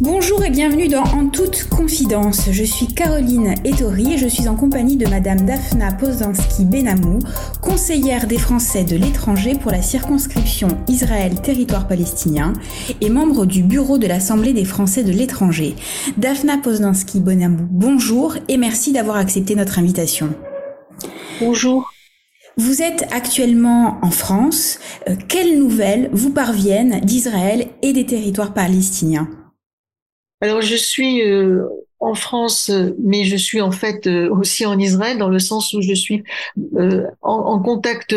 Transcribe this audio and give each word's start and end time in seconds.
Bonjour 0.00 0.44
et 0.44 0.50
bienvenue 0.50 0.86
dans 0.86 1.02
En 1.02 1.26
toute 1.26 1.68
confidence. 1.68 2.50
Je 2.52 2.62
suis 2.62 2.86
Caroline 2.86 3.56
Ettori 3.64 4.12
et 4.12 4.16
je 4.16 4.28
suis 4.28 4.46
en 4.46 4.54
compagnie 4.54 4.96
de 4.96 5.08
Madame 5.08 5.40
Daphna 5.40 5.90
Poznanski-Benamou, 5.90 7.18
conseillère 7.60 8.28
des 8.28 8.38
Français 8.38 8.84
de 8.84 8.94
l'étranger 8.94 9.56
pour 9.60 9.72
la 9.72 9.82
circonscription 9.82 10.68
Israël-Territoire 10.86 11.88
palestinien 11.88 12.52
et 13.00 13.10
membre 13.10 13.44
du 13.44 13.64
bureau 13.64 13.98
de 13.98 14.06
l'Assemblée 14.06 14.52
des 14.52 14.64
Français 14.64 15.02
de 15.02 15.10
l'étranger. 15.10 15.74
Daphna 16.16 16.58
Poznanski-Benamou, 16.58 17.66
bonjour 17.68 18.36
et 18.46 18.56
merci 18.56 18.92
d'avoir 18.92 19.16
accepté 19.16 19.56
notre 19.56 19.80
invitation. 19.80 20.32
Bonjour. 21.40 21.90
Vous 22.56 22.82
êtes 22.82 23.04
actuellement 23.10 23.98
en 24.02 24.12
France. 24.12 24.78
Euh, 25.08 25.16
quelles 25.26 25.58
nouvelles 25.58 26.08
vous 26.12 26.30
parviennent 26.30 27.00
d'Israël 27.00 27.66
et 27.82 27.92
des 27.92 28.06
territoires 28.06 28.54
palestiniens? 28.54 29.28
Alors 30.40 30.62
je 30.62 30.76
suis 30.76 31.22
euh, 31.22 31.64
en 31.98 32.14
France, 32.14 32.70
mais 33.02 33.24
je 33.24 33.36
suis 33.36 33.60
en 33.60 33.72
fait 33.72 34.06
euh, 34.06 34.30
aussi 34.30 34.64
en 34.66 34.78
Israël 34.78 35.18
dans 35.18 35.28
le 35.28 35.40
sens 35.40 35.72
où 35.72 35.82
je 35.82 35.94
suis 35.94 36.22
euh, 36.76 37.06
en, 37.22 37.60
contact 37.60 38.14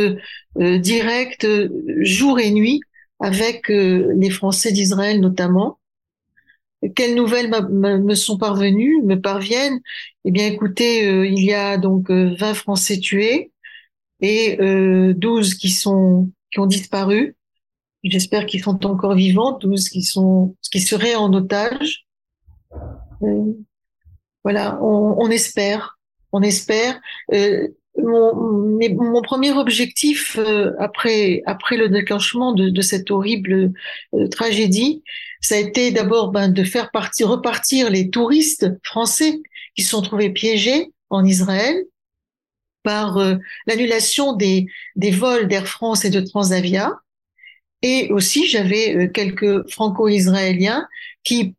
direct 0.56 1.48
jour 2.02 2.40
et 2.40 2.52
nuit 2.52 2.82
avec 3.20 3.70
les 3.70 4.30
Français 4.30 4.72
d'Israël 4.72 5.20
notamment. 5.20 5.80
Quelles 6.96 7.16
nouvelles 7.16 7.52
me 7.70 8.16
sont 8.16 8.38
parvenues, 8.38 9.02
me 9.04 9.16
parviennent? 9.16 9.80
Eh 10.26 10.32
bien, 10.32 10.48
écoutez, 10.48 11.06
il 11.28 11.44
y 11.44 11.54
a 11.54 11.78
donc 11.78 12.10
20 12.10 12.54
Français 12.56 12.98
tués 13.00 13.52
et 14.20 14.58
12 15.16 15.56
qui 15.56 15.70
sont 15.70 16.32
qui 16.52 16.60
ont 16.60 16.66
disparu. 16.66 17.36
J'espère 18.04 18.46
qu'ils 18.46 18.64
sont 18.64 18.86
encore 18.86 19.16
vivants, 19.16 19.58
12 19.60 19.90
qui 19.90 20.04
sont 20.04 20.56
qui 20.72 20.82
seraient 20.82 21.16
en 21.16 21.32
otage. 21.34 22.06
Euh, 23.24 23.54
voilà, 24.44 24.80
on, 24.82 25.30
espère, 25.30 26.00
on 26.32 26.42
espère. 26.42 27.00
Euh, 27.32 27.68
mon, 27.98 28.34
mon, 28.90 29.22
premier 29.22 29.52
objectif 29.52 30.38
euh, 30.40 30.72
après 30.80 31.44
après 31.46 31.76
le 31.76 31.90
déclenchement 31.90 32.54
de, 32.54 32.70
de 32.70 32.82
cette 32.82 33.12
horrible 33.12 33.74
tragédie, 34.32 35.04
ça 35.42 35.56
a 35.56 35.58
été 35.60 35.92
d'abord 35.92 36.32
ben, 36.32 36.50
de 36.50 36.64
faire 36.64 36.90
partir 36.92 37.30
repartir 37.30 37.90
les 37.90 38.10
touristes 38.10 38.72
français 38.84 39.42
qui 39.76 39.84
se 39.84 39.90
sont 39.90 40.02
trouvés 40.02 40.32
piégés 40.32 40.92
en 41.10 41.26
Israël 41.26 41.76
par 42.84 43.20
l'annulation 43.68 44.34
des, 44.34 44.66
des 44.96 45.12
vols 45.12 45.48
d'Air 45.48 45.68
France 45.68 46.04
et 46.04 46.10
de 46.10 46.20
Transavia. 46.20 46.94
Et 47.84 48.12
aussi, 48.12 48.48
j'avais 48.48 49.12
quelques 49.14 49.70
franco-israéliens 49.70 50.88
qui 51.24 51.56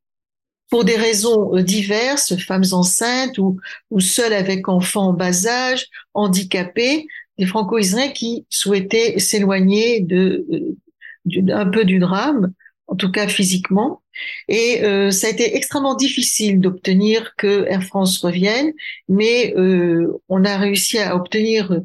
pour 0.72 0.84
des 0.84 0.96
raisons 0.96 1.54
euh, 1.54 1.62
diverses, 1.62 2.34
femmes 2.38 2.64
enceintes 2.72 3.36
ou, 3.36 3.60
ou 3.90 4.00
seules 4.00 4.32
avec 4.32 4.70
enfants 4.70 5.08
en 5.08 5.12
bas 5.12 5.46
âge, 5.46 5.84
handicapés, 6.14 7.06
des 7.36 7.44
franco-israéliens 7.44 8.10
qui 8.10 8.46
souhaitaient 8.48 9.18
s'éloigner 9.18 10.00
de, 10.00 10.46
euh, 10.50 11.52
un 11.52 11.66
peu 11.68 11.84
du 11.84 11.98
drame, 11.98 12.54
en 12.86 12.96
tout 12.96 13.12
cas 13.12 13.28
physiquement. 13.28 14.00
Et 14.48 14.82
euh, 14.82 15.10
ça 15.10 15.26
a 15.26 15.30
été 15.30 15.54
extrêmement 15.58 15.94
difficile 15.94 16.58
d'obtenir 16.58 17.34
que 17.36 17.66
Air 17.66 17.82
France 17.82 18.16
revienne, 18.24 18.72
mais 19.10 19.52
euh, 19.58 20.22
on 20.30 20.42
a 20.42 20.56
réussi 20.56 20.98
à 20.98 21.14
obtenir 21.14 21.82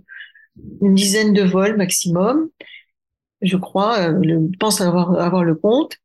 une 0.82 0.96
dizaine 0.96 1.34
de 1.34 1.44
vols 1.44 1.76
maximum, 1.76 2.48
je 3.42 3.58
crois, 3.58 4.14
je 4.24 4.58
pense 4.62 4.80
avoir, 4.80 5.20
avoir 5.20 5.44
le 5.44 5.56
compte. 5.56 5.98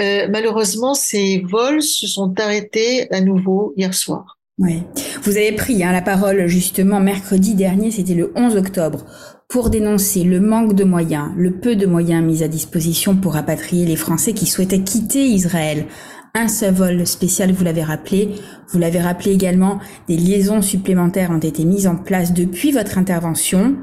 Euh, 0.00 0.26
malheureusement, 0.30 0.94
ces 0.94 1.42
vols 1.48 1.82
se 1.82 2.06
sont 2.06 2.34
arrêtés 2.38 3.12
à 3.12 3.20
nouveau 3.20 3.74
hier 3.76 3.94
soir. 3.94 4.38
Oui. 4.58 4.82
Vous 5.22 5.36
avez 5.36 5.52
pris 5.52 5.82
hein, 5.82 5.92
la 5.92 6.02
parole 6.02 6.46
justement 6.46 7.00
mercredi 7.00 7.54
dernier, 7.54 7.90
c'était 7.90 8.14
le 8.14 8.32
11 8.36 8.56
octobre, 8.56 9.04
pour 9.48 9.70
dénoncer 9.70 10.24
le 10.24 10.40
manque 10.40 10.74
de 10.74 10.84
moyens, 10.84 11.30
le 11.36 11.52
peu 11.52 11.76
de 11.76 11.86
moyens 11.86 12.24
mis 12.24 12.42
à 12.42 12.48
disposition 12.48 13.16
pour 13.16 13.34
rapatrier 13.34 13.86
les 13.86 13.96
Français 13.96 14.32
qui 14.32 14.46
souhaitaient 14.46 14.82
quitter 14.82 15.26
Israël. 15.26 15.86
Un 16.34 16.48
seul 16.48 16.72
vol 16.72 17.06
spécial, 17.06 17.52
vous 17.52 17.64
l'avez 17.64 17.82
rappelé. 17.82 18.30
Vous 18.70 18.78
l'avez 18.78 19.00
rappelé 19.00 19.32
également, 19.32 19.78
des 20.08 20.16
liaisons 20.16 20.62
supplémentaires 20.62 21.30
ont 21.30 21.38
été 21.38 21.64
mises 21.64 21.86
en 21.86 21.96
place 21.96 22.32
depuis 22.32 22.72
votre 22.72 22.96
intervention. 22.96 23.76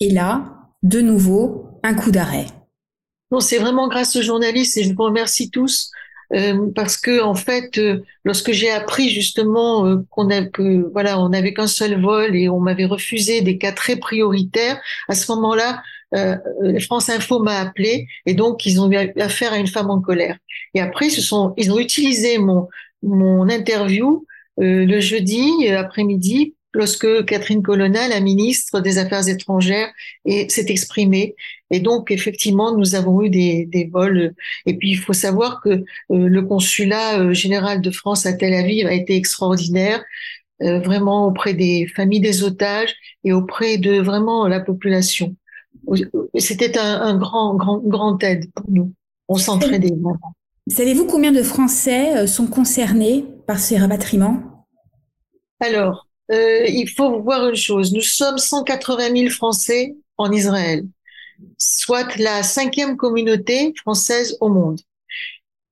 Et 0.00 0.10
là, 0.10 0.44
de 0.82 1.00
nouveau, 1.00 1.66
un 1.82 1.94
coup 1.94 2.10
d'arrêt. 2.10 2.46
Non, 3.32 3.40
c'est 3.40 3.58
vraiment 3.58 3.88
grâce 3.88 4.14
aux 4.14 4.22
journalistes 4.22 4.76
et 4.76 4.84
je 4.84 4.92
vous 4.92 5.02
remercie 5.02 5.50
tous 5.50 5.90
euh, 6.34 6.70
parce 6.74 6.96
que 6.96 7.22
en 7.22 7.34
fait, 7.34 7.78
euh, 7.78 8.02
lorsque 8.24 8.52
j'ai 8.52 8.70
appris 8.70 9.10
justement 9.10 9.86
euh, 9.86 9.96
qu'on 10.10 10.30
a 10.30 10.44
que 10.44 10.90
voilà, 10.92 11.18
on 11.18 11.30
n'avait 11.30 11.52
qu'un 11.52 11.66
seul 11.66 12.00
vol 12.00 12.36
et 12.36 12.48
on 12.48 12.60
m'avait 12.60 12.84
refusé 12.84 13.42
des 13.42 13.58
cas 13.58 13.72
très 13.72 13.96
prioritaires, 13.96 14.80
à 15.08 15.14
ce 15.14 15.30
moment-là, 15.32 15.82
France 16.82 17.08
Info 17.08 17.38
m'a 17.38 17.58
appelé 17.58 18.06
et 18.26 18.34
donc 18.34 18.66
ils 18.66 18.82
ont 18.82 18.92
eu 18.92 18.96
affaire 19.18 19.54
à 19.54 19.56
une 19.56 19.66
femme 19.66 19.88
en 19.88 19.98
colère. 19.98 20.36
Et 20.74 20.80
après, 20.82 21.08
ce 21.08 21.22
sont, 21.22 21.54
ils 21.56 21.72
ont 21.72 21.78
utilisé 21.78 22.36
mon 22.36 22.68
mon 23.02 23.48
interview 23.48 24.26
le 24.58 25.00
jeudi 25.00 25.68
après-midi 25.68 26.54
lorsque 26.74 27.24
Catherine 27.24 27.62
Colonna, 27.62 28.08
la 28.08 28.20
ministre 28.20 28.80
des 28.80 28.98
Affaires 28.98 29.26
étrangères, 29.26 29.90
s'est 30.26 30.66
exprimée. 30.68 31.34
Et 31.72 31.80
donc, 31.80 32.10
effectivement, 32.10 32.76
nous 32.76 32.94
avons 32.94 33.22
eu 33.22 33.30
des, 33.30 33.66
des 33.66 33.86
vols. 33.86 34.34
Et 34.66 34.76
puis, 34.76 34.90
il 34.90 34.96
faut 34.98 35.12
savoir 35.12 35.60
que 35.60 35.70
euh, 35.70 35.82
le 36.10 36.42
consulat 36.42 37.18
euh, 37.18 37.32
général 37.32 37.80
de 37.80 37.90
France 37.90 38.26
à 38.26 38.32
Tel 38.32 38.54
Aviv 38.54 38.86
a 38.86 38.92
été 38.92 39.16
extraordinaire, 39.16 40.04
euh, 40.62 40.78
vraiment 40.78 41.26
auprès 41.26 41.54
des 41.54 41.86
familles 41.86 42.20
des 42.20 42.44
otages 42.44 42.94
et 43.24 43.32
auprès 43.32 43.78
de 43.78 44.00
vraiment 44.00 44.46
la 44.46 44.60
population. 44.60 45.34
C'était 46.36 46.78
un, 46.78 47.00
un, 47.00 47.16
grand, 47.16 47.54
grand, 47.56 47.78
grand 47.78 48.22
aide 48.22 48.52
pour 48.54 48.70
nous. 48.70 48.92
On 49.28 49.36
s'entraidait 49.36 49.88
vraiment. 49.88 50.34
Savez-vous 50.68 51.06
combien 51.06 51.32
de 51.32 51.42
Français 51.42 52.26
sont 52.28 52.46
concernés 52.46 53.24
par 53.48 53.58
ces 53.58 53.78
rapatriements 53.78 54.66
Alors, 55.58 56.06
euh, 56.32 56.66
il 56.66 56.88
faut 56.88 57.20
voir 57.20 57.48
une 57.48 57.56
chose. 57.56 57.92
Nous 57.92 58.00
sommes 58.00 58.38
180 58.38 59.16
000 59.16 59.30
Français 59.30 59.96
en 60.16 60.30
Israël, 60.32 60.84
soit 61.58 62.16
la 62.18 62.42
cinquième 62.42 62.96
communauté 62.96 63.72
française 63.76 64.36
au 64.40 64.48
monde. 64.48 64.80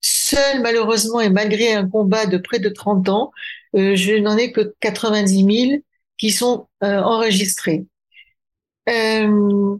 Seul, 0.00 0.62
malheureusement, 0.62 1.20
et 1.20 1.30
malgré 1.30 1.72
un 1.72 1.88
combat 1.88 2.26
de 2.26 2.38
près 2.38 2.58
de 2.58 2.68
30 2.68 3.08
ans, 3.08 3.32
euh, 3.76 3.96
je 3.96 4.14
n'en 4.14 4.36
ai 4.36 4.52
que 4.52 4.74
90 4.80 5.68
000 5.68 5.82
qui 6.18 6.30
sont 6.30 6.68
euh, 6.82 7.00
enregistrés. 7.00 7.86
Euh, 8.88 9.76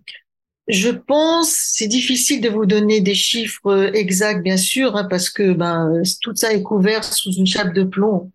je 0.68 0.90
pense, 0.90 1.50
c'est 1.50 1.88
difficile 1.88 2.40
de 2.40 2.48
vous 2.48 2.66
donner 2.66 3.00
des 3.00 3.14
chiffres 3.14 3.90
exacts, 3.94 4.42
bien 4.42 4.56
sûr, 4.56 4.96
hein, 4.96 5.04
parce 5.04 5.28
que 5.30 5.52
ben, 5.52 6.02
tout 6.22 6.34
ça 6.36 6.52
est 6.52 6.62
couvert 6.62 7.02
sous 7.02 7.32
une 7.32 7.46
chape 7.46 7.74
de 7.74 7.82
plomb. 7.82 8.30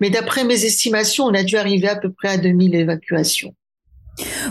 Mais 0.00 0.10
d'après 0.10 0.44
mes 0.44 0.64
estimations, 0.64 1.24
on 1.24 1.34
a 1.34 1.42
dû 1.42 1.56
arriver 1.56 1.88
à 1.88 1.96
peu 1.96 2.12
près 2.12 2.28
à 2.28 2.36
2000 2.36 2.74
évacuations. 2.74 3.54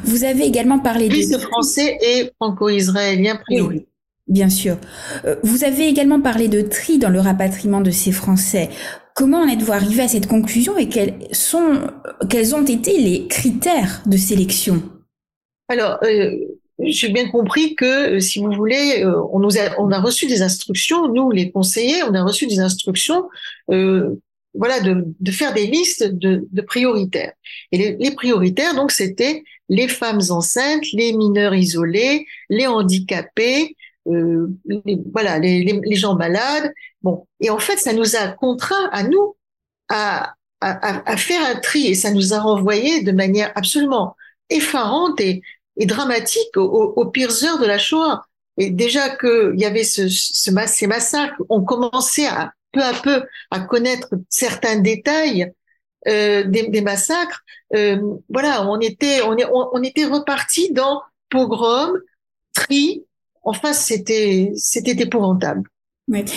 Vous 0.03 0.23
avez 0.23 0.45
également 0.45 0.79
parlé 0.79 1.09
de... 1.09 1.37
français 1.37 1.97
et 2.01 2.31
franco-israélien 2.37 3.35
priori. 3.37 3.85
bien 4.27 4.49
sûr. 4.49 4.77
Euh, 5.25 5.35
vous 5.43 5.63
avez 5.63 5.87
également 5.87 6.21
parlé 6.21 6.47
de 6.47 6.61
tri 6.61 6.97
dans 6.97 7.09
le 7.09 7.19
rapatriement 7.19 7.81
de 7.81 7.91
ces 7.91 8.11
Français. 8.11 8.69
Comment 9.15 9.39
en 9.39 9.47
êtes-vous 9.47 9.73
arrivé 9.73 10.01
à 10.03 10.07
cette 10.07 10.27
conclusion 10.27 10.77
et 10.77 10.87
quels 10.87 11.15
sont, 11.31 11.81
quels 12.29 12.55
ont 12.55 12.63
été 12.63 12.99
les 12.99 13.27
critères 13.27 14.01
de 14.05 14.15
sélection? 14.17 14.81
Alors, 15.67 15.99
euh, 16.03 16.31
j'ai 16.79 17.09
bien 17.09 17.29
compris 17.29 17.75
que, 17.75 18.15
euh, 18.15 18.19
si 18.19 18.39
vous 18.39 18.51
voulez, 18.51 19.03
on 19.33 19.39
nous 19.39 19.57
a, 19.57 19.79
on 19.79 19.91
a 19.91 19.99
reçu 19.99 20.25
des 20.27 20.41
instructions, 20.41 21.11
nous 21.11 21.31
les 21.31 21.51
conseillers, 21.51 22.03
on 22.03 22.13
a 22.13 22.23
reçu 22.23 22.47
des 22.47 22.59
instructions, 22.59 23.27
euh, 23.71 24.15
voilà, 24.53 24.79
de, 24.79 25.05
de, 25.19 25.31
faire 25.31 25.53
des 25.53 25.67
listes 25.67 26.03
de, 26.03 26.47
de 26.51 26.61
prioritaires. 26.61 27.33
Et 27.71 27.77
les, 27.77 27.95
les 27.97 28.11
prioritaires, 28.11 28.75
donc, 28.75 28.91
c'était 28.91 29.43
les 29.69 29.87
femmes 29.87 30.21
enceintes, 30.29 30.85
les 30.93 31.13
mineurs 31.13 31.53
isolés, 31.53 32.25
les 32.49 32.67
handicapés, 32.67 33.75
euh, 34.07 34.47
les, 34.65 34.97
voilà, 35.13 35.37
les, 35.39 35.63
les, 35.63 35.95
gens 35.95 36.15
malades. 36.15 36.73
Bon, 37.01 37.27
et 37.39 37.49
en 37.49 37.59
fait, 37.59 37.77
ça 37.77 37.93
nous 37.93 38.15
a 38.15 38.27
contraint 38.29 38.89
à 38.91 39.03
nous 39.03 39.35
à, 39.89 40.33
à, 40.61 41.11
à 41.11 41.17
faire 41.17 41.41
un 41.45 41.59
tri, 41.59 41.87
et 41.87 41.95
ça 41.95 42.11
nous 42.11 42.33
a 42.33 42.39
renvoyé 42.39 43.03
de 43.03 43.11
manière 43.11 43.51
absolument 43.55 44.15
effarante 44.49 45.19
et, 45.21 45.41
et 45.77 45.85
dramatique 45.85 46.57
aux, 46.57 47.05
pires 47.05 47.43
heures 47.43 47.59
de 47.59 47.65
la 47.65 47.77
Shoah. 47.77 48.23
Et 48.57 48.71
déjà 48.71 49.15
qu'il 49.15 49.53
y 49.55 49.65
avait 49.65 49.83
ce, 49.85 50.09
ce, 50.09 50.51
ces 50.67 50.87
massacres, 50.87 51.41
on 51.49 51.63
commençait 51.63 52.27
à 52.27 52.53
peu 52.71 52.83
à 52.83 52.93
peu 52.93 53.23
à 53.51 53.59
connaître 53.61 54.09
certains 54.29 54.79
détails 54.79 55.51
euh, 56.07 56.43
des, 56.43 56.69
des, 56.69 56.81
massacres. 56.81 57.43
Euh, 57.75 57.97
voilà, 58.29 58.69
on 58.69 58.79
était 58.79 59.21
on, 59.21 59.35
est, 59.37 59.45
on, 59.51 59.83
était 59.83 60.05
reparti 60.05 60.71
dans 60.71 61.01
pogrom, 61.29 61.91
tri. 62.53 63.03
Enfin, 63.43 63.73
c'était 63.73 64.51
c'était 64.55 65.01
épouvantable. 65.03 65.69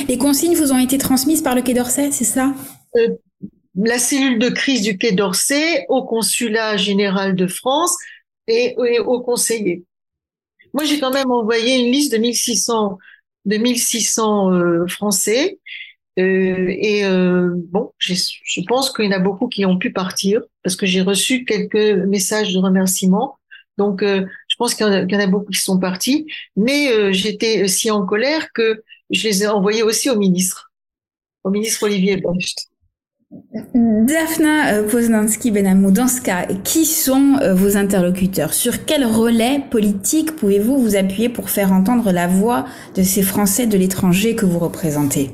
Les 0.08 0.18
consignes 0.18 0.54
vous 0.54 0.72
ont 0.72 0.78
été 0.78 0.98
transmises 0.98 1.42
par 1.42 1.54
le 1.54 1.62
Quai 1.62 1.74
d'Orsay, 1.74 2.10
c'est 2.12 2.24
ça? 2.24 2.52
Euh, 2.96 3.08
La 3.74 3.98
cellule 3.98 4.38
de 4.38 4.50
crise 4.50 4.82
du 4.82 4.98
Quai 4.98 5.12
d'Orsay, 5.12 5.86
au 5.88 6.04
consulat 6.04 6.76
général 6.76 7.34
de 7.34 7.46
France 7.46 7.96
et, 8.48 8.76
aux 8.76 9.20
conseillers. 9.22 9.84
Moi, 10.74 10.84
j'ai 10.84 10.98
quand 10.98 11.12
même 11.12 11.30
envoyé 11.30 11.76
une 11.84 11.92
liste 11.92 12.12
de 12.12 12.18
1600, 12.18 12.98
de 13.44 13.56
1600 13.56 14.52
euh, 14.52 14.86
Français. 14.88 15.58
Euh, 16.18 16.66
et 16.68 17.04
euh, 17.04 17.54
bon, 17.70 17.92
je 17.98 18.60
pense 18.66 18.92
qu'il 18.92 19.06
y 19.06 19.08
en 19.08 19.12
a 19.12 19.18
beaucoup 19.18 19.48
qui 19.48 19.64
ont 19.64 19.78
pu 19.78 19.92
partir 19.92 20.42
parce 20.62 20.76
que 20.76 20.84
j'ai 20.84 21.00
reçu 21.00 21.44
quelques 21.44 22.04
messages 22.06 22.52
de 22.52 22.58
remerciement. 22.58 23.38
Donc, 23.78 24.02
euh, 24.02 24.26
je 24.48 24.56
pense 24.56 24.74
qu'il 24.74 24.86
y, 24.86 25.16
en 25.16 25.20
a 25.20 25.26
beaucoup 25.26 25.50
qui 25.50 25.60
sont 25.60 25.78
partis. 25.78 26.26
Mais 26.56 26.92
euh, 26.92 27.12
j'étais 27.12 27.66
si 27.68 27.90
en 27.90 28.04
colère 28.04 28.52
que 28.52 28.82
je 29.10 29.26
les 29.26 29.44
ai 29.44 29.46
envoyés 29.46 29.82
aussi 29.82 30.10
au 30.10 30.18
ministre, 30.18 30.70
au 31.44 31.50
ministre 31.50 31.82
Olivier 31.84 32.18
Blancht. 32.18 32.68
Daphna 33.74 34.82
Poznanski-Benamou, 34.82 35.90
dans 35.90 36.06
ce 36.06 36.20
cas, 36.20 36.44
qui 36.64 36.84
sont 36.84 37.38
vos 37.54 37.78
interlocuteurs? 37.78 38.52
Sur 38.52 38.84
quel 38.84 39.06
relais 39.06 39.62
politique 39.70 40.36
pouvez-vous 40.36 40.76
vous 40.76 40.96
appuyer 40.96 41.30
pour 41.30 41.48
faire 41.48 41.72
entendre 41.72 42.12
la 42.12 42.26
voix 42.26 42.66
de 42.94 43.02
ces 43.02 43.22
Français 43.22 43.66
de 43.66 43.78
l'étranger 43.78 44.36
que 44.36 44.44
vous 44.44 44.58
représentez? 44.58 45.30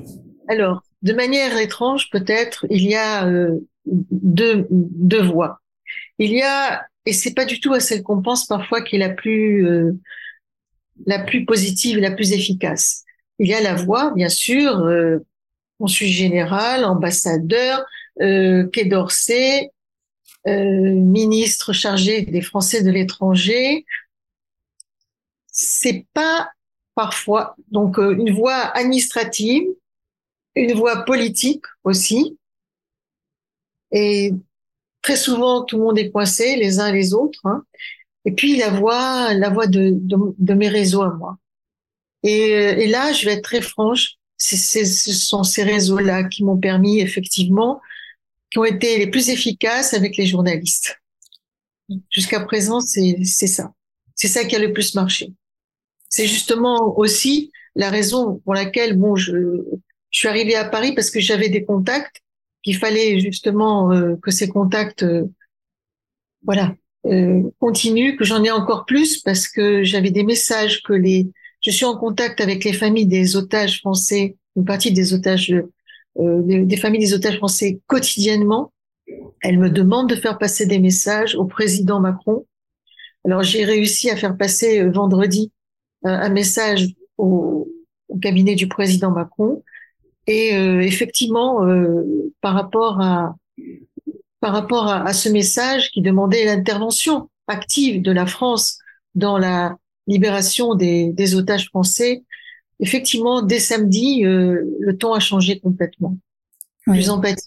Alors, 0.48 0.82
de 1.02 1.12
manière 1.12 1.56
étrange 1.58 2.10
peut-être, 2.10 2.66
il 2.70 2.82
y 2.82 2.94
a 2.94 3.26
euh, 3.26 3.58
deux, 3.84 4.66
voix. 5.22 5.60
Il 6.18 6.32
y 6.32 6.42
a, 6.42 6.86
et 7.06 7.12
c'est 7.12 7.34
pas 7.34 7.44
du 7.44 7.60
tout 7.60 7.72
à 7.72 7.80
celle 7.80 8.02
qu'on 8.02 8.22
pense 8.22 8.46
parfois 8.46 8.82
qui 8.82 8.96
est 8.96 8.98
la 8.98 9.10
plus, 9.10 9.66
plus 11.26 11.44
positive, 11.44 11.98
la 11.98 12.10
plus 12.10 12.32
efficace. 12.32 13.04
Il 13.38 13.46
y 13.48 13.54
a 13.54 13.60
la 13.60 13.74
voix, 13.74 14.12
bien 14.14 14.28
sûr, 14.28 14.84
consul 15.78 16.08
général, 16.08 16.84
ambassadeur, 16.84 17.84
euh, 18.20 18.66
Quai 18.68 18.84
d'Orsay, 18.84 19.70
euh, 20.46 20.50
ministre 20.50 21.72
chargé 21.72 22.22
des 22.22 22.42
Français 22.42 22.82
de 22.82 22.90
l'étranger. 22.90 23.84
C'est 25.46 26.06
pas 26.14 26.50
parfois 26.94 27.54
donc 27.70 27.98
euh, 27.98 28.16
une 28.16 28.32
voie 28.32 28.56
administrative, 28.76 29.66
une 30.58 30.74
voie 30.74 31.04
politique 31.04 31.64
aussi, 31.84 32.36
et 33.92 34.32
très 35.02 35.16
souvent 35.16 35.64
tout 35.64 35.78
le 35.78 35.84
monde 35.84 35.98
est 35.98 36.10
coincé 36.10 36.56
les 36.56 36.80
uns 36.80 36.92
les 36.92 37.14
autres. 37.14 37.40
Hein. 37.44 37.62
Et 38.24 38.32
puis 38.32 38.56
la 38.56 38.70
voix, 38.70 39.32
la 39.34 39.48
voix 39.48 39.66
de, 39.66 39.92
de, 39.94 40.54
mes 40.54 40.68
réseaux 40.68 41.02
à 41.02 41.14
moi. 41.14 41.38
Et, 42.22 42.50
et 42.50 42.86
là, 42.88 43.12
je 43.12 43.24
vais 43.24 43.34
être 43.34 43.44
très 43.44 43.62
franche, 43.62 44.16
ce 44.36 44.84
sont 44.84 45.44
ces 45.44 45.62
réseaux-là 45.62 46.24
qui 46.24 46.44
m'ont 46.44 46.58
permis 46.58 47.00
effectivement, 47.00 47.80
qui 48.50 48.58
ont 48.58 48.64
été 48.64 48.98
les 48.98 49.06
plus 49.06 49.30
efficaces 49.30 49.94
avec 49.94 50.16
les 50.16 50.26
journalistes. 50.26 51.00
Jusqu'à 52.10 52.40
présent, 52.40 52.80
c'est 52.80 53.24
ça. 53.24 53.72
C'est 54.14 54.28
ça 54.28 54.44
qui 54.44 54.56
a 54.56 54.58
le 54.58 54.72
plus 54.72 54.94
marché. 54.94 55.32
C'est 56.08 56.26
justement 56.26 56.98
aussi 56.98 57.52
la 57.76 57.90
raison 57.90 58.40
pour 58.44 58.54
laquelle, 58.54 58.96
bon, 58.96 59.16
je, 59.16 59.32
je 60.10 60.18
suis 60.18 60.28
arrivée 60.28 60.56
à 60.56 60.64
Paris 60.64 60.92
parce 60.94 61.10
que 61.10 61.20
j'avais 61.20 61.48
des 61.48 61.64
contacts, 61.64 62.22
qu'il 62.62 62.76
fallait 62.76 63.20
justement 63.20 63.92
euh, 63.92 64.16
que 64.22 64.30
ces 64.30 64.48
contacts, 64.48 65.02
euh, 65.02 65.24
voilà, 66.42 66.74
euh, 67.06 67.42
continuent, 67.58 68.16
que 68.16 68.24
j'en 68.24 68.42
ai 68.42 68.50
encore 68.50 68.84
plus 68.84 69.18
parce 69.18 69.48
que 69.48 69.82
j'avais 69.84 70.10
des 70.10 70.24
messages 70.24 70.82
que 70.82 70.92
les 70.92 71.28
je 71.60 71.70
suis 71.70 71.84
en 71.84 71.96
contact 71.96 72.40
avec 72.40 72.64
les 72.64 72.72
familles 72.72 73.06
des 73.06 73.36
otages 73.36 73.80
français, 73.80 74.36
une 74.56 74.64
partie 74.64 74.92
des 74.92 75.12
otages, 75.12 75.54
euh, 76.18 76.42
des, 76.42 76.76
familles 76.76 77.00
des 77.00 77.14
otages 77.14 77.38
français 77.38 77.80
quotidiennement. 77.86 78.72
Elles 79.40 79.58
me 79.58 79.70
demandent 79.70 80.08
de 80.08 80.14
faire 80.14 80.38
passer 80.38 80.66
des 80.66 80.78
messages 80.78 81.34
au 81.34 81.44
président 81.44 82.00
Macron. 82.00 82.46
Alors 83.24 83.42
j'ai 83.42 83.64
réussi 83.64 84.10
à 84.10 84.16
faire 84.16 84.36
passer 84.36 84.80
euh, 84.80 84.90
vendredi 84.90 85.52
euh, 86.06 86.10
un 86.10 86.28
message 86.28 86.88
au, 87.16 87.68
cabinet 88.22 88.54
du 88.54 88.68
président 88.68 89.10
Macron. 89.10 89.62
Et 90.28 90.54
euh, 90.54 90.80
effectivement, 90.80 91.66
par 92.40 92.54
rapport 92.54 93.00
à 93.00 93.34
par 94.40 94.52
rapport 94.52 94.86
à, 94.86 95.02
à 95.02 95.12
ce 95.12 95.28
message 95.28 95.90
qui 95.90 96.00
demandait 96.00 96.44
l'intervention 96.44 97.28
active 97.48 98.02
de 98.02 98.12
la 98.12 98.24
France 98.24 98.78
dans 99.16 99.36
la 99.36 99.76
libération 100.06 100.74
des, 100.74 101.12
des 101.12 101.34
otages 101.34 101.66
français, 101.66 102.22
effectivement, 102.80 103.42
dès 103.42 103.58
samedi, 103.58 104.24
euh, 104.24 104.64
le 104.80 104.96
ton 104.96 105.12
a 105.12 105.20
changé 105.20 105.58
complètement. 105.58 106.16
Plus 106.84 107.10
empathique. 107.10 107.44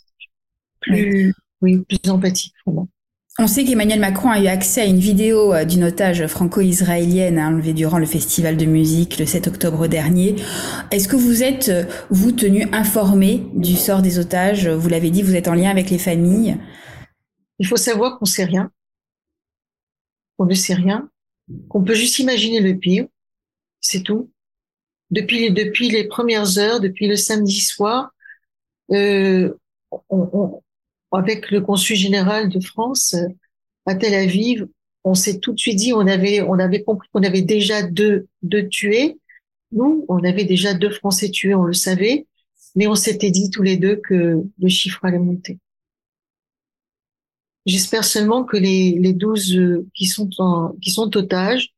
Plus, 0.81 1.33
oui. 1.61 1.79
plus 1.79 2.09
empathique, 2.09 2.53
vraiment. 2.65 2.87
On 3.43 3.47
sait 3.47 3.65
qu'Emmanuel 3.65 3.99
Macron 3.99 4.29
a 4.29 4.39
eu 4.39 4.45
accès 4.45 4.81
à 4.81 4.85
une 4.85 4.99
vidéo 4.99 5.51
euh, 5.51 5.65
d'une 5.65 5.85
otage 5.85 6.27
franco-israélienne 6.27 7.39
enlevée 7.39 7.73
durant 7.73 7.97
le 7.97 8.05
festival 8.05 8.55
de 8.55 8.65
musique 8.65 9.17
le 9.17 9.25
7 9.25 9.47
octobre 9.47 9.87
dernier. 9.87 10.35
Est-ce 10.91 11.07
que 11.07 11.15
vous 11.15 11.41
êtes, 11.41 11.69
euh, 11.69 11.85
vous, 12.11 12.31
tenu 12.33 12.67
informé 12.71 13.43
du 13.55 13.75
sort 13.75 14.03
des 14.03 14.19
otages? 14.19 14.67
Vous 14.67 14.87
l'avez 14.89 15.09
dit, 15.09 15.23
vous 15.23 15.35
êtes 15.35 15.47
en 15.47 15.55
lien 15.55 15.71
avec 15.71 15.89
les 15.89 15.97
familles. 15.97 16.55
Il 17.57 17.65
faut 17.65 17.77
savoir 17.77 18.19
qu'on 18.19 18.25
sait 18.25 18.43
rien. 18.43 18.69
On 20.37 20.45
ne 20.45 20.53
sait 20.53 20.75
rien 20.75 21.09
qu'on 21.67 21.83
peut 21.83 21.95
juste 21.95 22.19
imaginer 22.19 22.59
le 22.59 22.77
pire, 22.77 23.07
c'est 23.79 24.03
tout. 24.03 24.29
Depuis, 25.09 25.51
depuis 25.51 25.89
les 25.89 26.03
premières 26.03 26.59
heures, 26.59 26.79
depuis 26.79 27.07
le 27.07 27.15
samedi 27.15 27.59
soir, 27.59 28.11
euh, 28.91 29.51
on, 30.09 30.61
avec 31.11 31.51
le 31.51 31.61
consul 31.61 31.95
général 31.95 32.49
de 32.49 32.59
France 32.59 33.13
euh, 33.13 33.27
à 33.85 33.95
Tel 33.95 34.13
Aviv, 34.13 34.67
on 35.03 35.15
s'est 35.15 35.39
tout 35.39 35.53
de 35.53 35.59
suite 35.59 35.77
dit, 35.77 35.93
on 35.93 36.07
avait, 36.07 36.41
on 36.41 36.59
avait 36.59 36.83
compris 36.83 37.07
qu'on 37.11 37.23
avait 37.23 37.41
déjà 37.41 37.81
deux, 37.81 38.27
deux 38.43 38.67
tués. 38.67 39.17
Nous, 39.71 40.05
on 40.07 40.23
avait 40.23 40.45
déjà 40.45 40.73
deux 40.73 40.91
Français 40.91 41.29
tués, 41.29 41.55
on 41.55 41.63
le 41.63 41.73
savait, 41.73 42.27
mais 42.75 42.87
on 42.87 42.95
s'était 42.95 43.31
dit 43.31 43.49
tous 43.49 43.63
les 43.63 43.77
deux 43.77 43.95
que 43.95 44.43
le 44.59 44.69
chiffre 44.69 45.03
allait 45.03 45.17
monter. 45.17 45.57
J'espère 47.65 48.03
seulement 48.03 48.43
que 48.43 48.57
les, 48.57 48.97
les 48.99 49.13
12 49.13 49.55
euh, 49.55 49.87
qui 49.93 50.07
sont 50.07 50.29
en, 50.39 50.73
qui 50.81 50.91
sont 50.91 51.15
otages 51.15 51.73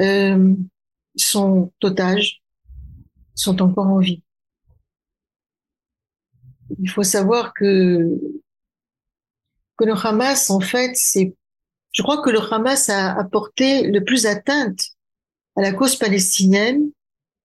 euh, 0.00 0.54
sont 1.16 1.72
otages, 1.82 2.42
sont 3.34 3.60
encore 3.60 3.88
en 3.88 3.98
vie. 3.98 4.22
Il 6.78 6.88
faut 6.88 7.02
savoir 7.02 7.52
que 7.52 8.08
que 9.80 9.86
le 9.86 9.94
Hamas, 9.94 10.50
en 10.50 10.60
fait, 10.60 10.92
c'est, 10.94 11.34
je 11.92 12.02
crois 12.02 12.22
que 12.22 12.28
le 12.28 12.40
Hamas 12.40 12.90
a 12.90 13.18
apporté 13.18 13.82
le 13.82 14.04
plus 14.04 14.26
atteinte 14.26 14.80
à 15.56 15.62
la 15.62 15.72
cause 15.72 15.96
palestinienne 15.96 16.90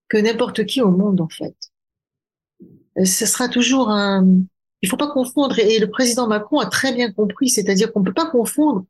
que 0.10 0.18
n'importe 0.18 0.66
qui 0.66 0.82
au 0.82 0.92
monde, 0.92 1.22
en 1.22 1.30
fait. 1.30 1.56
Euh, 2.98 3.06
ce 3.06 3.26
sera 3.26 3.48
toujours 3.48 3.90
un, 3.90 4.28
il 4.82 4.90
faut 4.90 4.98
pas 4.98 5.12
confondre, 5.12 5.58
et 5.60 5.80
le 5.80 5.90
président 5.90 6.28
Macron 6.28 6.60
a 6.60 6.66
très 6.66 6.94
bien 6.94 7.12
compris, 7.12 7.50
c'est-à-dire 7.50 7.92
qu'on 7.94 8.04
peut 8.04 8.14
pas 8.14 8.30
confondre, 8.30 8.86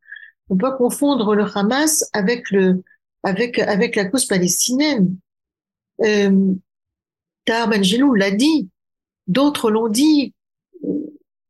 on 0.49 0.57
peut 0.57 0.69
pas 0.69 0.77
confondre 0.77 1.35
le 1.35 1.45
Hamas 1.55 2.09
avec 2.13 2.49
le, 2.49 2.83
avec, 3.21 3.59
avec 3.59 3.95
la 3.95 4.05
cause 4.05 4.25
palestinienne. 4.25 5.17
Euh, 6.01 6.53
Tahar 7.45 7.69
l'a 7.69 8.31
dit, 8.31 8.69
d'autres 9.27 9.69
l'ont 9.69 9.87
dit, 9.87 10.33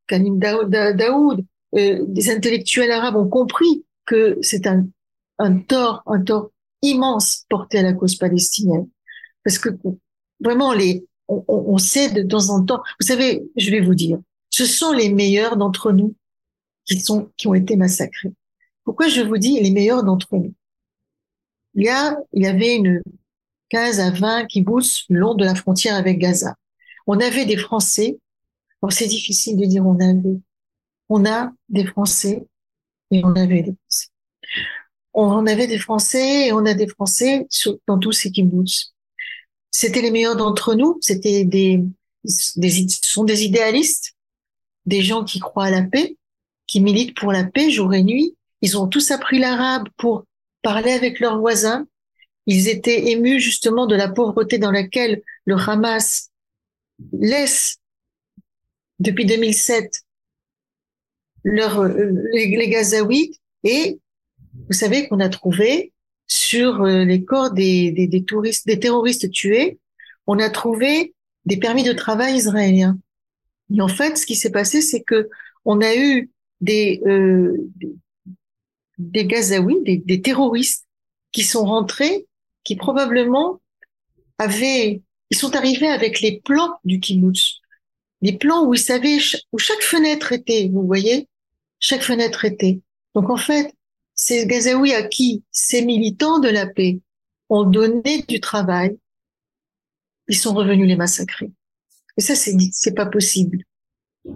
Kanim 0.08 0.38
Daoud, 0.40 0.75
euh, 0.75 1.44
des 1.75 2.29
intellectuels 2.29 2.91
arabes 2.91 3.15
ont 3.15 3.27
compris 3.27 3.86
que 4.05 4.38
c'est 4.41 4.67
un, 4.67 4.88
un 5.39 5.58
tort, 5.58 6.03
un 6.05 6.22
tort 6.22 6.51
immense 6.82 7.46
porté 7.50 7.79
à 7.79 7.84
la 7.84 7.94
cause 7.94 8.15
palestinienne. 8.15 8.88
Parce 9.44 9.58
que 9.58 9.70
vraiment, 10.39 10.74
les, 10.74 11.05
on, 11.27 11.44
on 11.48 11.77
sait 11.77 12.10
de 12.12 12.24
temps 12.24 12.50
en 12.50 12.63
temps, 12.63 12.82
vous 13.00 13.08
savez, 13.08 13.44
je 13.58 13.72
vais 13.72 13.82
vous 13.82 13.96
dire, 13.96 14.20
ce 14.50 14.65
sont 14.65 14.94
les 14.94 15.10
meilleurs 15.10 15.58
d'entre 15.58 15.91
nous 15.91 16.15
qui 16.86 17.00
sont, 17.00 17.32
qui 17.38 17.48
ont 17.48 17.53
été 17.53 17.75
massacrés. 17.75 18.32
Pourquoi 18.84 19.08
je 19.08 19.22
vous 19.22 19.38
dis 19.38 19.60
les 19.60 19.72
meilleurs 19.72 20.03
d'entre 20.03 20.36
nous? 20.38 20.53
Il 21.74 21.84
y 21.84 21.89
a, 21.89 22.17
il 22.32 22.44
y 22.44 22.48
avait 22.48 22.75
une 22.75 23.01
15 23.70 24.00
à 24.00 24.12
20 24.12 24.46
kibbutz 24.46 25.05
le 25.10 25.20
long 25.20 25.34
de 25.34 25.44
la 25.44 25.55
frontière 25.55 25.96
avec 25.96 26.20
Gaza. 26.20 26.55
On 27.08 27.20
avait 27.20 27.46
des 27.46 27.58
Français. 27.58 28.17
Bon, 28.82 28.89
c'est 28.89 29.08
difficile 29.08 29.58
de 29.58 29.65
dire 29.65 29.86
on 29.86 30.00
avait. 30.00 30.39
On 31.10 31.26
a 31.26 31.52
des 31.70 31.86
Français 31.86 32.46
et 33.12 33.24
on 33.24 33.36
avait 33.36 33.64
des 33.64 33.76
Français. 33.76 34.08
On 35.14 35.46
avait 35.48 35.68
des 35.68 35.78
Français 35.78 36.48
et 36.48 36.52
on 36.52 36.66
a 36.66 36.74
des 36.74 36.88
Français 36.88 37.48
dans 37.88 38.00
tous 38.00 38.12
ces 38.12 38.32
kibbutz. 38.32 38.94
C'était 39.72 40.02
les 40.02 40.12
meilleurs 40.12 40.36
d'entre 40.36 40.76
nous. 40.76 40.98
C'était 41.02 41.46
des, 41.46 41.84
des, 42.24 42.88
sont 43.04 43.24
des 43.24 43.44
idéalistes 43.44 44.16
des 44.86 45.02
gens 45.02 45.24
qui 45.24 45.40
croient 45.40 45.66
à 45.66 45.72
la 45.72 45.84
paix, 45.84 46.18
qui 46.68 46.80
militent 46.80 47.16
pour 47.18 47.32
la 47.32 47.44
paix 47.44 47.72
jour 47.72 47.94
et 47.94 48.04
nuit. 48.04 48.36
Ils 48.62 48.78
ont 48.78 48.88
tous 48.88 49.12
appris 49.12 49.40
l'arabe 49.40 49.88
pour 49.98 50.26
parler 50.62 50.92
avec 50.92 51.20
leurs 51.20 51.40
voisins. 51.40 51.88
Ils 52.46 52.68
étaient 52.68 53.12
émus 53.12 53.40
justement 53.40 53.88
de 53.88 53.96
la 53.96 54.08
pauvreté 54.08 54.58
dans 54.58 54.72
laquelle 54.72 55.22
le 55.46 55.56
Hamas 55.56 56.30
laissent 57.12 57.78
depuis 59.00 59.26
2007 59.26 60.05
leur, 61.46 61.86
les, 61.86 62.48
les 62.48 62.70
Gazaouis 62.70 63.40
et 63.64 64.00
vous 64.68 64.74
savez 64.74 65.08
qu'on 65.08 65.20
a 65.20 65.30
trouvé 65.30 65.94
sur 66.28 66.84
euh, 66.84 67.06
les 67.06 67.24
corps 67.24 67.52
des, 67.52 67.92
des, 67.92 68.08
des, 68.08 68.24
touristes, 68.24 68.66
des 68.66 68.80
terroristes 68.80 69.30
tués, 69.32 69.80
on 70.28 70.40
a 70.40 70.50
trouvé 70.50 71.14
des 71.46 71.58
permis 71.58 71.84
de 71.84 71.94
travail 71.94 72.36
israéliens. 72.36 72.98
Et 73.74 73.82
en 73.82 73.88
fait, 73.88 74.18
ce 74.18 74.25
qui 74.25 74.36
s'est 74.36 74.52
passé, 74.52 74.82
c'est 74.82 75.02
que 75.02 75.30
on 75.66 75.82
a 75.82 75.96
eu 75.96 76.32
des, 76.62 77.02
euh, 77.06 77.56
des, 78.98 79.25
Gazaouis, 79.25 79.82
des, 79.84 79.98
des, 79.98 80.22
terroristes 80.22 80.88
qui 81.32 81.44
sont 81.44 81.66
rentrés, 81.66 82.25
qui 82.64 82.75
probablement 82.75 83.62
avaient, 84.40 85.04
ils 85.30 85.38
sont 85.38 85.56
arrivés 85.56 85.88
avec 85.88 86.22
les 86.22 86.42
plans 86.42 86.74
du 86.84 87.00
kibbutz, 87.00 87.60
les 88.22 88.34
plans 88.34 88.66
où 88.66 88.74
ils 88.74 88.80
savaient 88.80 89.20
où 89.52 89.60
chaque 89.60 89.82
fenêtre 89.82 90.32
était, 90.32 90.70
vous 90.72 90.86
voyez, 90.86 91.28
chaque 91.86 92.01
fenêtre 92.01 92.46
était. 92.46 92.82
Donc 93.13 93.30
en 93.30 93.38
fait, 93.38 93.72
ces 94.15 94.48
Gazaouis 94.48 94.94
à 94.94 95.04
qui 95.04 95.44
ces 95.51 95.86
militants 95.86 96.39
de 96.39 96.50
la 96.50 96.65
paix 96.65 97.00
ont 97.50 97.63
donné 97.63 98.24
du 98.27 98.39
travail, 98.39 98.98
ils 100.27 100.38
sont 100.38 100.56
revenus 100.56 100.88
les 100.88 100.96
massacrer. 100.96 101.51
Et 102.18 102.22
ça, 102.22 102.34
c'est 102.36 102.56
c'est 102.72 102.96
pas 102.96 103.06
possible. 103.06 103.60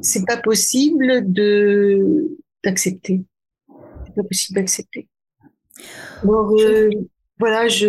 C'est 0.01 0.25
pas 0.27 0.37
possible 0.37 1.31
de 1.31 2.37
d'accepter. 2.63 3.23
C'est 4.05 4.15
pas 4.15 4.23
possible 4.23 4.59
d'accepter. 4.59 5.07
Alors 6.21 6.51
euh, 6.59 6.91
voilà, 7.39 7.67
je 7.67 7.87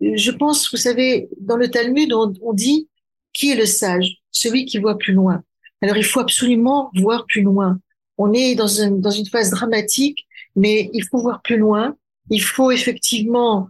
je 0.00 0.30
pense, 0.32 0.68
vous 0.72 0.78
savez, 0.78 1.28
dans 1.38 1.56
le 1.56 1.68
Talmud, 1.70 2.12
on, 2.12 2.32
on 2.42 2.54
dit 2.54 2.88
qui 3.34 3.52
est 3.52 3.56
le 3.56 3.66
sage, 3.66 4.16
celui 4.32 4.64
qui 4.64 4.78
voit 4.78 4.98
plus 4.98 5.12
loin. 5.12 5.44
Alors 5.80 5.96
il 5.96 6.04
faut 6.04 6.20
absolument 6.20 6.90
voir 6.96 7.26
plus 7.26 7.42
loin. 7.42 7.78
On 8.22 8.32
est 8.32 8.54
dans 8.54 8.66
une 8.66 9.26
phase 9.26 9.50
dramatique 9.50 10.26
mais 10.56 10.90
il 10.92 11.04
faut 11.04 11.20
voir 11.20 11.42
plus 11.42 11.56
loin. 11.56 11.96
Il 12.30 12.42
faut 12.42 12.70
effectivement 12.70 13.68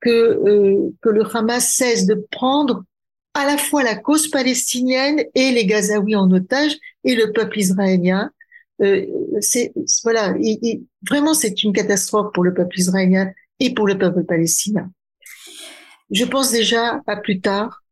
que, 0.00 0.10
euh, 0.10 0.94
que 1.00 1.08
le 1.08 1.24
Hamas 1.36 1.68
cesse 1.68 2.06
de 2.06 2.26
prendre 2.30 2.84
à 3.34 3.46
la 3.46 3.58
fois 3.58 3.82
la 3.82 3.96
cause 3.96 4.28
palestinienne 4.28 5.22
et 5.34 5.50
les 5.50 5.66
Gazaouis 5.66 6.16
en 6.16 6.30
otage 6.30 6.76
et 7.04 7.14
le 7.14 7.32
peuple 7.32 7.58
israélien. 7.58 8.30
Euh, 8.82 9.06
c'est 9.40 9.72
voilà, 10.04 10.34
vraiment 11.08 11.32
c'est 11.32 11.62
une 11.62 11.72
catastrophe 11.72 12.32
pour 12.34 12.44
le 12.44 12.52
peuple 12.52 12.78
israélien 12.78 13.30
et 13.58 13.72
pour 13.72 13.86
le 13.86 13.96
peuple 13.96 14.24
palestinien. 14.24 14.90
Je 16.10 16.24
pense 16.24 16.52
déjà 16.52 17.02
à 17.06 17.16
plus 17.16 17.40
tard. 17.40 17.82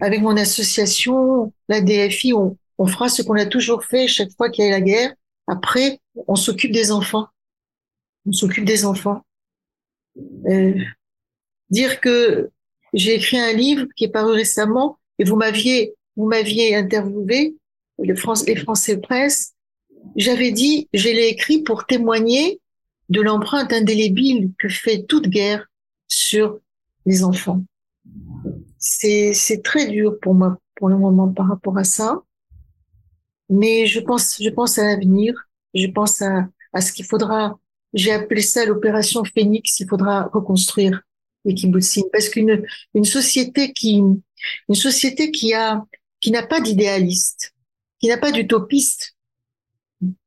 Avec 0.00 0.20
mon 0.20 0.36
association, 0.36 1.52
la 1.68 1.80
DFI, 1.80 2.32
on, 2.34 2.58
on 2.78 2.86
fera 2.86 3.08
ce 3.08 3.22
qu'on 3.22 3.34
a 3.34 3.46
toujours 3.46 3.84
fait 3.84 4.06
chaque 4.06 4.32
fois 4.36 4.50
qu'il 4.50 4.64
y 4.64 4.68
a 4.68 4.70
la 4.70 4.80
guerre. 4.80 5.14
Après, 5.46 6.00
on 6.26 6.36
s'occupe 6.36 6.72
des 6.72 6.90
enfants. 6.92 7.28
On 8.26 8.32
s'occupe 8.32 8.64
des 8.64 8.84
enfants. 8.84 9.24
Euh, 10.48 10.74
dire 11.70 12.00
que 12.00 12.50
j'ai 12.92 13.14
écrit 13.14 13.38
un 13.38 13.52
livre 13.52 13.86
qui 13.96 14.04
est 14.04 14.10
paru 14.10 14.32
récemment 14.32 14.98
et 15.18 15.24
vous 15.24 15.36
m'aviez 15.36 15.94
vous 16.16 16.26
m'aviez 16.26 16.74
interviewé 16.74 17.56
les, 17.98 18.16
Français 18.16 18.96
Presse. 18.98 19.54
J'avais 20.16 20.50
dit, 20.50 20.88
je 20.92 21.08
l'ai 21.08 21.28
écrit 21.28 21.62
pour 21.62 21.86
témoigner 21.86 22.60
de 23.08 23.20
l'empreinte 23.20 23.72
indélébile 23.72 24.50
que 24.58 24.68
fait 24.68 25.04
toute 25.04 25.28
guerre 25.28 25.66
sur 26.08 26.58
les 27.04 27.22
enfants. 27.22 27.62
C'est 28.78 29.62
très 29.62 29.86
dur 29.86 30.18
pour 30.20 30.34
moi 30.34 30.58
pour 30.74 30.88
le 30.88 30.96
moment 30.96 31.28
par 31.28 31.48
rapport 31.48 31.78
à 31.78 31.84
ça. 31.84 32.22
Mais 33.48 33.86
je 33.86 34.00
pense, 34.00 34.36
je 34.40 34.50
pense 34.50 34.78
à 34.78 34.84
l'avenir. 34.84 35.34
Je 35.74 35.86
pense 35.86 36.22
à, 36.22 36.48
à 36.72 36.80
ce 36.80 36.92
qu'il 36.92 37.04
faudra. 37.04 37.58
J'ai 37.94 38.12
appelé 38.12 38.42
ça 38.42 38.64
l'opération 38.64 39.22
Phoenix. 39.24 39.80
Il 39.80 39.88
faudra 39.88 40.28
reconstruire 40.32 41.02
les 41.44 41.54
kibbutzim 41.54 42.02
parce 42.12 42.28
qu'une 42.28 42.64
une 42.94 43.04
société 43.04 43.72
qui 43.72 44.02
une 44.68 44.74
société 44.74 45.30
qui 45.30 45.54
a 45.54 45.84
qui 46.20 46.30
n'a 46.30 46.44
pas 46.44 46.60
d'idéaliste, 46.60 47.54
qui 48.00 48.08
n'a 48.08 48.18
pas 48.18 48.32
d'utopiste 48.32 49.16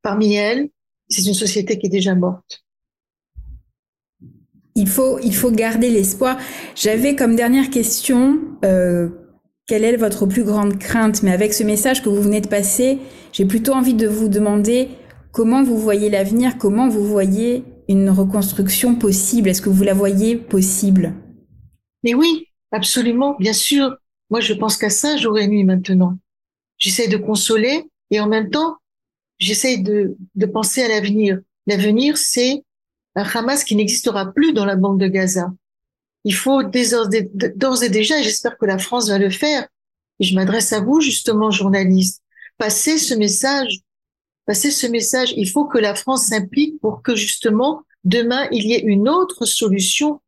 parmi 0.02 0.36
elles, 0.36 0.70
c'est 1.10 1.26
une 1.26 1.34
société 1.34 1.78
qui 1.78 1.88
est 1.88 1.90
déjà 1.90 2.16
morte. 2.16 2.64
Il 4.76 4.88
faut, 4.88 5.20
il 5.20 5.36
faut 5.36 5.52
garder 5.52 5.90
l'espoir. 5.90 6.38
J'avais 6.76 7.16
comme 7.16 7.36
dernière 7.36 7.70
question, 7.70 8.40
euh, 8.64 9.10
quelle 9.70 9.84
est 9.84 9.98
votre 9.98 10.26
plus 10.26 10.44
grande 10.44 10.80
crainte? 10.80 11.22
Mais 11.22 11.32
avec 11.32 11.54
ce 11.54 11.64
message 11.64 12.02
que 12.02 12.10
vous 12.10 12.24
venez 12.24 12.42
de 12.42 12.48
passer, 12.48 12.98
j'ai 13.32 13.46
plutôt 13.46 13.74
envie 13.74 13.94
de 13.94 14.08
vous 14.08 14.28
demander 14.28 14.90
comment 15.32 15.64
vous 15.64 15.78
voyez 15.78 16.10
l'avenir, 16.10 16.58
comment 16.58 16.90
vous 16.90 17.06
voyez 17.06 17.64
une 17.88 18.10
reconstruction 18.10 18.96
possible? 18.96 19.48
Est-ce 19.48 19.62
que 19.62 19.70
vous 19.70 19.84
la 19.84 19.94
voyez 19.94 20.36
possible? 20.36 21.14
Mais 22.04 22.16
oui, 22.16 22.48
absolument, 22.72 23.36
bien 23.40 23.54
sûr. 23.54 23.96
Moi, 24.32 24.40
je 24.40 24.56
pense 24.56 24.76
qu'à 24.76 24.90
ça 24.90 25.18
jour 25.18 25.38
et 25.38 25.48
nuit 25.48 25.64
maintenant. 25.64 26.18
J'essaie 26.80 27.08
de 27.08 27.18
consoler 27.18 27.84
et 28.10 28.20
en 28.20 28.28
même 28.28 28.50
temps, 28.50 28.78
j'essaie 29.38 29.78
de, 29.78 30.18
de 30.34 30.46
penser 30.48 30.82
à 30.82 30.88
l'avenir. 30.88 31.42
L'avenir, 31.68 32.18
c'est 32.18 32.64
un 33.14 33.24
Hamas 33.24 33.64
qui 33.64 33.76
n'existera 33.76 34.34
plus 34.34 34.52
dans 34.52 34.66
la 34.66 34.76
bande 34.76 35.00
de 35.00 35.08
Gaza 35.08 35.54
il 36.24 36.36
faut 36.36 36.64
d'ores 36.64 37.84
et 37.84 37.90
déjà, 37.90 38.22
j'espère 38.22 38.58
que 38.58 38.66
la 38.66 38.78
France 38.78 39.10
va 39.10 39.18
le 39.18 39.30
faire, 39.30 39.68
et 40.20 40.24
je 40.24 40.36
m'adresse 40.36 40.74
à 40.74 40.82
vous 40.82 41.00
justement, 41.00 41.52
journalistes, 41.52 42.22
passer 42.58 42.98
ce 42.98 43.14
message, 43.14 43.80
passer 44.46 44.72
ce 44.72 44.88
message. 44.88 45.34
Il 45.38 45.50
faut 45.50 45.66
que 45.66 45.78
la 45.78 45.96
France 45.96 46.28
s'implique 46.28 46.80
pour 46.82 47.02
que 47.02 47.16
justement 47.16 47.84
demain 48.04 48.48
il 48.52 48.66
y 48.66 48.74
ait 48.74 48.82
une 48.82 49.08
autre 49.08 49.46
solution 49.46 50.22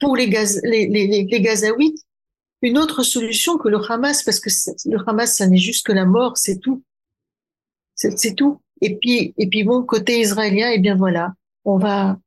pour 0.00 0.16
les, 0.16 0.28
gaz, 0.28 0.60
les, 0.64 0.86
les, 0.88 1.40
Gazaouites, 1.40 2.02
une 2.62 2.78
autre 2.78 3.04
solution 3.04 3.58
que 3.58 3.68
le 3.68 3.78
Hamas, 3.88 4.24
parce 4.24 4.40
que 4.40 4.50
le 4.86 4.98
Hamas, 5.06 5.36
ça 5.36 5.46
n'est 5.46 5.56
juste 5.56 5.86
que 5.86 5.92
la 5.92 6.04
mort, 6.04 6.36
c'est 6.36 6.58
tout, 6.58 6.82
c'est 7.94 8.34
tout. 8.34 8.60
Et 8.80 8.96
puis, 8.96 9.32
et 9.38 9.46
puis 9.48 9.62
bon, 9.62 9.84
côté 9.84 10.18
israélien, 10.18 10.70
et 10.70 10.74
eh 10.76 10.78
bien 10.80 10.96
voilà, 10.96 11.34
on 11.64 11.78
va, 11.78 12.18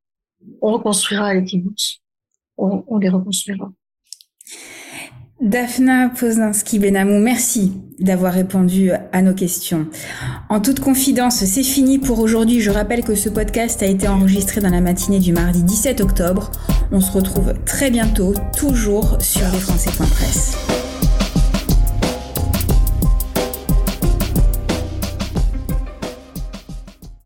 on 0.62 0.72
reconstruira 0.72 1.34
les 1.34 1.44
kibbutz 1.44 2.02
on, 2.58 2.98
les 2.98 3.10
reconstruira. 3.10 3.72
Daphna 5.42 6.10
Poznanski-Benamou, 6.10 7.20
merci 7.20 7.74
d'avoir 8.00 8.34
répondu 8.34 8.92
à 9.12 9.22
nos 9.22 9.34
questions. 9.34 9.88
En 10.50 10.62
toute 10.62 10.80
confidence, 10.80 11.44
c'est 11.44 11.64
fini 11.64 12.00
pour 12.00 12.20
aujourd'hui. 12.20 12.62
Je 12.62 12.72
rappelle 12.72 13.04
que 13.04 13.16
ce 13.16 13.28
podcast 13.28 13.84
a 13.84 13.86
été 13.86 14.08
enregistré 14.08 14.62
dans 14.62 14.70
la 14.70 14.82
matinée 14.82 15.20
du 15.20 15.34
mardi 15.34 15.64
17 15.64 16.00
octobre. 16.00 16.52
On 16.92 17.02
se 17.02 17.12
retrouve 17.12 17.54
très 17.66 17.92
bientôt, 17.92 18.34
toujours 18.58 19.18
sur 19.22 19.46
lesfrançais.presse. 19.52 20.85